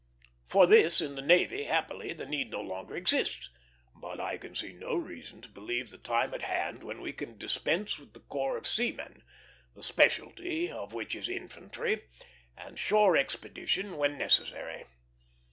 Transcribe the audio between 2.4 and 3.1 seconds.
no longer